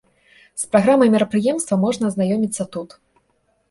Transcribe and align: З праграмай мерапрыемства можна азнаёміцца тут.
З 0.61 0.69
праграмай 0.71 1.13
мерапрыемства 1.17 1.81
можна 1.85 2.03
азнаёміцца 2.13 2.71
тут. 2.79 3.01